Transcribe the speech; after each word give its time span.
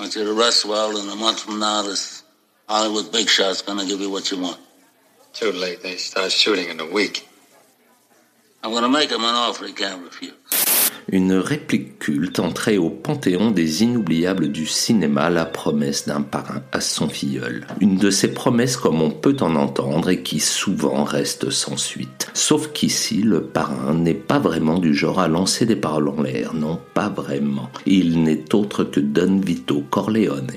I 0.00 0.04
want 0.04 0.16
you 0.16 0.24
to 0.24 0.32
rest 0.32 0.64
well, 0.64 0.96
and 0.96 1.10
a 1.10 1.14
month 1.14 1.40
from 1.40 1.58
now, 1.58 1.82
this 1.82 2.22
Hollywood 2.66 3.12
big 3.12 3.28
shot's 3.28 3.60
gonna 3.60 3.84
give 3.84 4.00
you 4.00 4.08
what 4.08 4.30
you 4.30 4.38
want. 4.38 4.58
Too 5.34 5.52
late. 5.52 5.82
They 5.82 5.96
start 5.96 6.32
shooting 6.32 6.70
in 6.70 6.80
a 6.80 6.86
week. 6.86 7.28
I'm 8.62 8.72
gonna 8.72 8.88
make 8.88 9.10
him 9.10 9.20
an 9.20 9.34
offer 9.34 9.66
he 9.66 9.74
can't 9.74 10.02
refuse. 10.02 10.39
Une 11.12 11.32
réplique 11.32 11.98
culte 11.98 12.38
entrait 12.38 12.76
au 12.76 12.88
panthéon 12.88 13.50
des 13.50 13.82
inoubliables 13.82 14.52
du 14.52 14.64
cinéma, 14.64 15.28
la 15.28 15.44
promesse 15.44 16.06
d'un 16.06 16.22
parrain 16.22 16.62
à 16.70 16.80
son 16.80 17.08
filleul. 17.08 17.66
Une 17.80 17.96
de 17.96 18.10
ces 18.10 18.32
promesses 18.32 18.76
comme 18.76 19.02
on 19.02 19.10
peut 19.10 19.36
en 19.40 19.56
entendre 19.56 20.10
et 20.10 20.22
qui 20.22 20.38
souvent 20.38 21.02
reste 21.02 21.50
sans 21.50 21.76
suite. 21.76 22.28
Sauf 22.32 22.70
qu'ici, 22.72 23.22
le 23.22 23.42
parrain 23.42 23.94
n'est 23.94 24.14
pas 24.14 24.38
vraiment 24.38 24.78
du 24.78 24.94
genre 24.94 25.18
à 25.18 25.26
lancer 25.26 25.66
des 25.66 25.74
paroles 25.74 26.10
en 26.10 26.22
l'air, 26.22 26.54
non 26.54 26.78
pas 26.94 27.08
vraiment. 27.08 27.70
Il 27.86 28.22
n'est 28.22 28.54
autre 28.54 28.84
que 28.84 29.00
Don 29.00 29.40
Vito 29.40 29.82
Corleone 29.90 30.52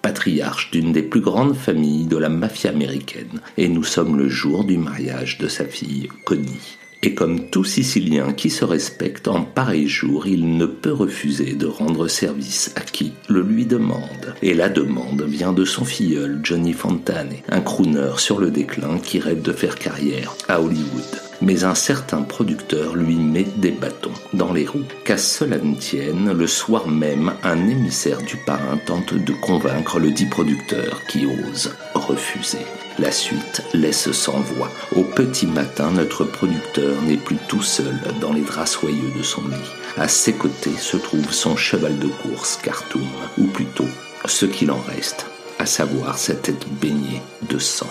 patriarche 0.00 0.70
d'une 0.70 0.92
des 0.92 1.02
plus 1.02 1.20
grandes 1.20 1.56
familles 1.56 2.06
de 2.06 2.16
la 2.16 2.28
mafia 2.28 2.70
américaine, 2.70 3.40
et 3.56 3.68
nous 3.68 3.84
sommes 3.84 4.16
le 4.16 4.28
jour 4.28 4.64
du 4.64 4.78
mariage 4.78 5.38
de 5.38 5.48
sa 5.48 5.64
fille 5.64 6.08
Connie. 6.24 6.78
Et 7.02 7.14
comme 7.14 7.48
tout 7.48 7.62
Sicilien 7.62 8.32
qui 8.32 8.50
se 8.50 8.64
respecte 8.64 9.28
en 9.28 9.42
pareil 9.42 9.86
jour, 9.86 10.26
il 10.26 10.56
ne 10.56 10.66
peut 10.66 10.92
refuser 10.92 11.54
de 11.54 11.66
rendre 11.66 12.08
service 12.08 12.72
à 12.74 12.80
qui 12.80 13.12
le 13.28 13.40
lui 13.40 13.66
demande. 13.66 14.34
Et 14.42 14.52
la 14.52 14.68
demande 14.68 15.22
vient 15.22 15.52
de 15.52 15.64
son 15.64 15.84
filleul 15.84 16.40
Johnny 16.42 16.72
Fontane, 16.72 17.34
un 17.48 17.60
crooner 17.60 18.12
sur 18.16 18.40
le 18.40 18.50
déclin 18.50 18.98
qui 18.98 19.20
rêve 19.20 19.42
de 19.42 19.52
faire 19.52 19.76
carrière 19.76 20.34
à 20.48 20.60
Hollywood. 20.60 21.04
Mais 21.40 21.62
un 21.62 21.76
certain 21.76 22.22
producteur 22.22 22.96
lui 22.96 23.14
met 23.14 23.46
des 23.58 23.70
bâtons 23.70 24.10
dans 24.32 24.52
les 24.52 24.66
roues. 24.66 24.82
Qu'à 25.04 25.18
cela 25.18 25.58
ne 25.58 25.76
tienne, 25.76 26.32
le 26.32 26.46
soir 26.48 26.88
même, 26.88 27.32
un 27.44 27.68
émissaire 27.68 28.20
du 28.22 28.36
parrain 28.44 28.76
tente 28.86 29.14
de 29.14 29.32
convaincre 29.34 30.00
le 30.00 30.10
dit 30.10 30.26
producteur 30.26 31.00
qui 31.06 31.26
ose 31.26 31.70
La 32.98 33.12
suite 33.12 33.62
laisse 33.74 34.10
sans 34.12 34.40
voix. 34.40 34.70
Au 34.96 35.02
petit 35.02 35.46
matin, 35.46 35.90
notre 35.90 36.24
producteur 36.24 37.00
n'est 37.02 37.16
plus 37.16 37.36
tout 37.48 37.62
seul 37.62 38.00
dans 38.20 38.32
les 38.32 38.40
draps 38.40 38.70
soyeux 38.70 39.12
de 39.16 39.22
son 39.22 39.42
lit. 39.42 39.70
À 39.98 40.08
ses 40.08 40.32
côtés 40.32 40.76
se 40.78 40.96
trouve 40.96 41.32
son 41.32 41.56
cheval 41.56 41.98
de 41.98 42.08
course, 42.08 42.58
Khartoum, 42.62 43.06
ou 43.36 43.44
plutôt 43.44 43.88
ce 44.24 44.46
qu'il 44.46 44.70
en 44.70 44.80
reste, 44.80 45.26
à 45.58 45.66
savoir 45.66 46.18
sa 46.18 46.34
tête 46.34 46.66
baignée 46.80 47.20
de 47.48 47.58
sang. 47.58 47.90